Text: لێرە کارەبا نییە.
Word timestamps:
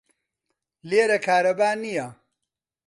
لێرە 0.89 1.17
کارەبا 1.27 1.71
نییە. 1.83 2.07